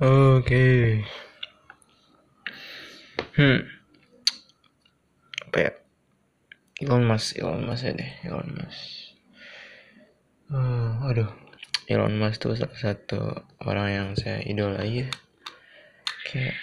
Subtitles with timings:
[0.00, 1.04] Oke.
[3.36, 3.68] Hmm.
[5.44, 5.72] Apa ya?
[6.80, 9.12] Elon Musk, Elon Musk ya deh, Elon Musk.
[10.48, 11.28] Uh, aduh,
[11.84, 15.08] Elon Musk tuh salah satu orang yang saya idolai ya.
[16.24, 16.56] Kayak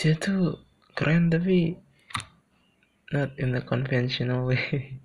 [0.00, 0.64] dia tuh
[0.96, 1.76] keren tapi
[3.12, 4.96] not in the conventional way.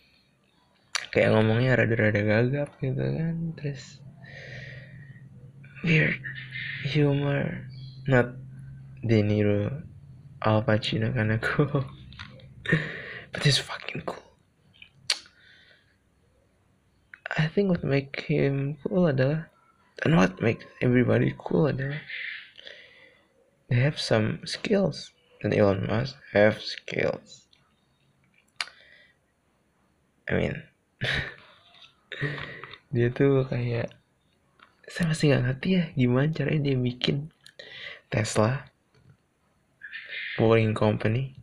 [1.12, 4.03] Kayak ngomongnya rada-rada gagap gitu kan, terus
[5.84, 6.16] weird.
[6.84, 7.68] Humor.
[8.08, 8.32] Not
[9.04, 9.84] De Niro
[10.40, 11.84] Al Pacino karena cool
[13.32, 14.20] but he's fucking cool.
[17.36, 19.48] I think what make him cool adalah
[20.04, 22.00] and what makes everybody cool adalah
[23.68, 27.48] they have some skills and Elon Musk have skills.
[30.28, 30.56] I mean
[32.94, 33.92] dia tuh kayak
[34.88, 37.16] saya masih nggak ngerti ya gimana caranya dia bikin
[38.12, 38.68] Tesla
[40.36, 41.36] Boring Company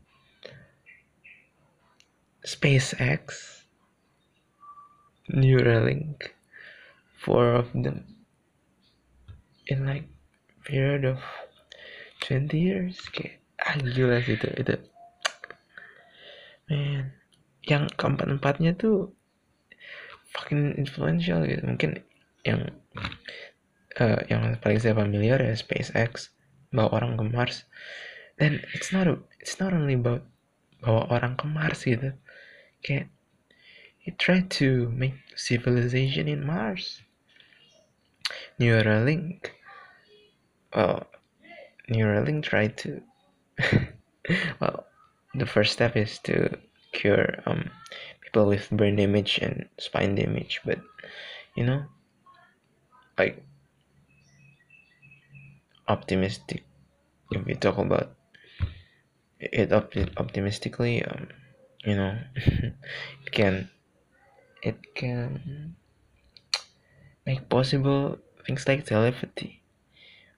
[2.46, 3.62] SpaceX
[5.32, 6.34] Neuralink
[7.18, 8.04] four of them
[9.70, 10.10] in like
[10.66, 11.22] period of
[12.26, 14.76] 20 years kayak ah gila sih itu itu.
[16.68, 17.22] Man
[17.62, 19.14] yang keempat empatnya tuh
[20.34, 22.02] fucking influential gitu mungkin
[22.48, 22.70] yang
[24.00, 26.32] uh, yang paling saya familiar ya SpaceX
[26.72, 27.68] bawa orang ke Mars.
[28.40, 30.26] Dan it's not a, it's not only about
[30.82, 32.16] bawa orang ke Mars gitu.
[32.82, 33.12] Kayak
[34.02, 37.04] he tried to make civilization in Mars.
[38.58, 39.52] Neuralink
[40.74, 41.08] well
[41.90, 43.02] Neuralink tried to
[44.60, 44.88] well
[45.36, 46.58] the first step is to
[46.92, 47.70] cure um
[48.22, 50.80] people with brain damage and spine damage but
[51.56, 51.84] you know
[53.22, 53.38] like
[55.86, 56.66] optimistic.
[57.30, 58.18] If we talk about
[59.40, 59.72] it
[60.18, 61.30] optimistically um,
[61.86, 62.18] you know
[63.26, 63.70] it can
[64.62, 65.76] it can
[67.26, 69.62] make possible things like telepathy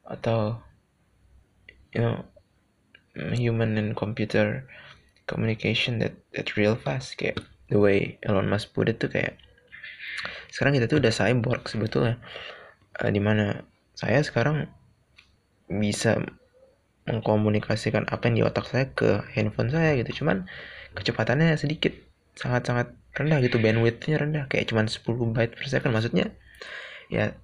[0.04, 0.60] atau
[1.96, 2.28] you know
[3.16, 4.68] human and computer
[5.26, 7.16] communication that that real fast.
[7.16, 7.40] Kayak
[7.72, 9.40] the way Elon Musk put it tuh kayak
[10.54, 12.22] sekarang kita tuh udah cyborg sebetulnya
[13.00, 14.70] uh, di mana saya sekarang
[15.70, 16.22] bisa
[17.04, 20.24] mengkomunikasikan apa yang di otak saya ke handphone saya gitu.
[20.24, 20.48] Cuman
[20.98, 21.94] kecepatannya sedikit
[22.38, 25.06] sangat-sangat rendah gitu bandwidthnya rendah kayak cuman 10
[25.36, 25.92] byte per second.
[25.94, 26.34] Maksudnya
[27.12, 27.38] ya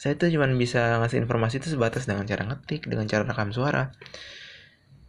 [0.00, 3.92] saya tuh cuman bisa ngasih informasi itu sebatas dengan cara ngetik dengan cara rekam suara.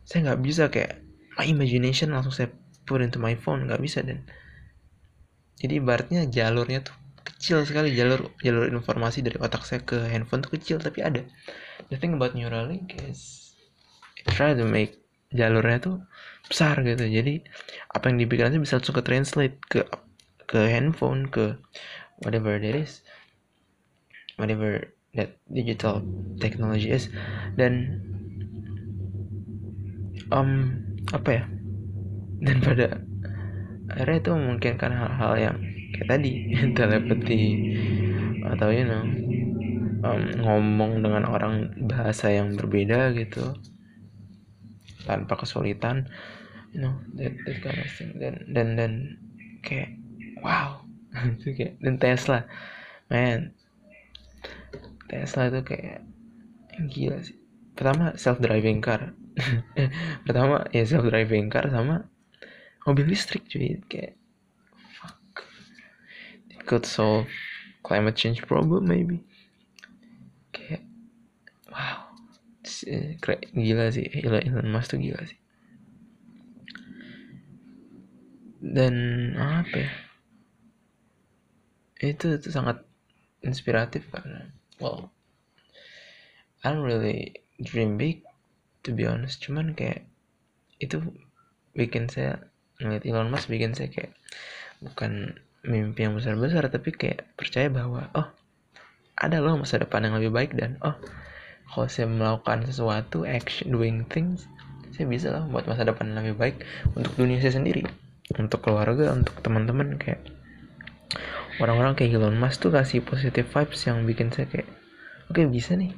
[0.04, 1.00] Saya nggak bisa kayak
[1.40, 2.52] my imagination langsung saya
[2.84, 4.26] put into my phone nggak bisa dan
[5.62, 10.54] jadi ibaratnya jalurnya tuh kecil sekali jalur jalur informasi dari otak saya ke handphone tuh
[10.58, 11.22] kecil tapi ada.
[11.90, 13.54] The thing about Neuralink is
[14.18, 15.96] it try to make jalurnya tuh
[16.46, 17.08] besar gitu.
[17.08, 17.42] Jadi
[17.92, 19.88] apa yang dipikiran bisa langsung ke translate ke
[20.46, 21.56] ke handphone ke
[22.22, 23.02] whatever that is
[24.36, 26.04] whatever that digital
[26.40, 27.08] technology is.
[27.56, 28.02] Dan
[30.32, 30.76] um
[31.12, 31.44] apa ya?
[32.42, 33.00] Dan pada
[33.92, 35.58] akhirnya itu memungkinkan hal-hal yang
[35.94, 36.32] kayak tadi
[36.78, 37.44] telepati.
[38.42, 39.04] Atau you know
[40.02, 43.54] um, ngomong dengan orang bahasa yang berbeda gitu.
[45.06, 46.08] Tanpa kesulitan
[46.72, 48.12] you know that, that kind of thing.
[48.18, 48.92] Dan dan dan
[49.62, 49.96] kayak
[50.42, 50.82] wow.
[51.40, 52.48] Itu kayak dan Tesla.
[53.12, 53.52] Man
[55.12, 56.00] Tesla itu kayak
[56.88, 57.36] gila sih.
[57.76, 59.12] Pertama self driving car.
[60.26, 62.08] Pertama ya self driving car sama
[62.88, 63.84] mobil listrik cuy.
[63.92, 64.16] Kayak
[66.66, 67.28] could solve
[67.84, 69.24] climate change problem maybe.
[70.54, 70.86] Kayak
[71.72, 72.12] wow.
[73.52, 74.06] Gila sih.
[74.22, 75.40] Elon, Elon Musk tuh gila sih.
[78.62, 78.96] Dan
[79.38, 79.92] apa ya?
[82.02, 82.82] Itu itu sangat
[83.42, 85.10] inspiratif karena well
[86.62, 88.22] I don't really dream big
[88.86, 89.42] to be honest.
[89.42, 90.06] Cuman kayak
[90.78, 91.02] itu
[91.74, 92.46] bikin saya
[92.82, 94.14] ngeliat Elon Musk bikin saya kayak
[94.82, 98.28] bukan mimpi yang besar-besar tapi kayak percaya bahwa oh
[99.18, 100.98] ada loh masa depan yang lebih baik dan oh
[101.72, 104.50] kalau saya melakukan sesuatu action doing things
[104.92, 106.56] saya bisa lah buat masa depan yang lebih baik
[106.98, 107.86] untuk dunia saya sendiri
[108.36, 110.20] untuk keluarga untuk teman-teman kayak
[111.62, 114.68] orang-orang kayak Elon Musk tuh kasih positive vibes yang bikin saya kayak
[115.30, 115.94] oke okay, bisa nih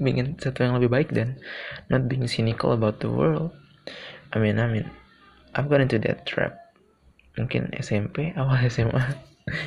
[0.00, 1.36] bikin sesuatu yang lebih baik dan
[1.92, 3.52] not being cynical about the world.
[4.32, 4.88] I mean I mean
[5.52, 6.69] I've got into that trap
[7.38, 9.04] mungkin SMP awal SMA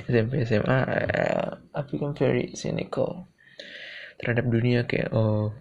[0.08, 3.28] SMP SMA uh, I become very cynical
[4.20, 5.52] terhadap dunia kayak oh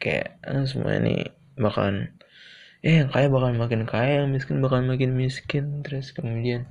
[0.00, 1.28] kayak ah, semua ini
[1.60, 2.10] bakalan
[2.80, 5.84] eh yang kaya bakal makin kaya yang miskin bakal makin miskin.
[5.84, 6.64] Terus kemudian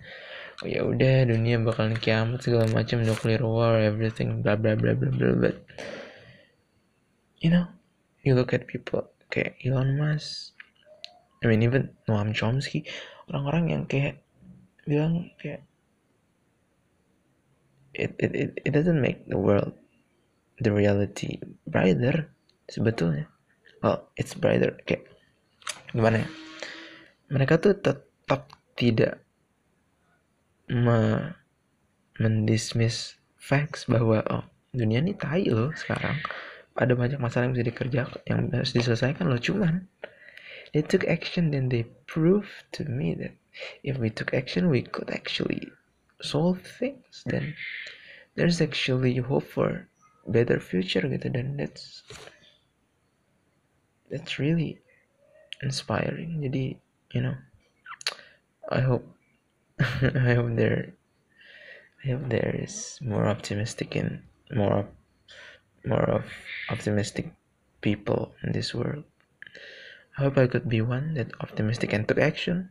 [0.60, 5.08] oh ya udah dunia bakalan kiamat segala macam nuclear war everything bla bla bla bla
[5.08, 5.56] bla but
[7.40, 7.64] you know
[8.28, 10.59] you look at people kayak Elon Musk
[11.40, 12.84] I mean even Noam Chomsky
[13.32, 14.20] orang-orang yang kayak
[14.84, 15.64] bilang kayak
[17.96, 19.72] it, it, it, it doesn't make the world
[20.60, 22.28] the reality brighter
[22.68, 23.32] sebetulnya.
[23.80, 25.08] Well it's brighter kayak
[25.96, 26.30] gimana ya?
[27.32, 28.10] Mereka tuh tetap
[28.76, 29.24] tidak
[30.68, 31.34] me
[32.20, 34.44] mendismiss facts bahwa oh
[34.76, 36.20] dunia ini tai loh sekarang.
[36.76, 39.88] Ada banyak masalah yang bisa dikerjakan yang harus diselesaikan loh cuman
[40.74, 43.34] they took action then they proved to me that
[43.84, 45.72] if we took action we could actually
[46.22, 47.24] solve things.
[47.26, 47.56] Then
[48.36, 49.88] there's actually hope for
[50.28, 52.04] better future gitu dan that's
[54.12, 54.80] that's really
[55.64, 56.44] inspiring.
[56.44, 56.78] Jadi
[57.16, 57.38] you know
[58.70, 59.06] I hope
[60.30, 60.94] I hope there
[62.06, 64.24] I hope there is more optimistic and
[64.54, 64.88] more
[65.88, 66.28] more of
[66.70, 67.32] optimistic
[67.80, 69.08] people in this world
[70.20, 72.70] hope I could be one that optimistic and took action.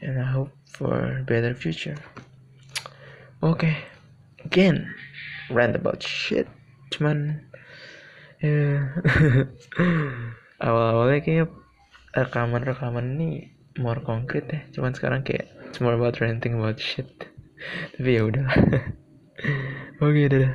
[0.00, 1.96] And I hope for better future.
[3.42, 3.76] Okay.
[4.44, 4.90] Again
[5.52, 6.48] rant about shit
[6.92, 7.44] cuman
[8.40, 8.88] ya
[10.66, 11.46] awal-awalnya kayaknya
[12.12, 13.30] rekaman-rekaman ini
[13.80, 14.60] more konkret ya.
[14.74, 17.08] Cuman sekarang kayak it's more about ranting about shit.
[17.96, 18.44] Tapi ya udah
[20.02, 20.54] oke okay, dadah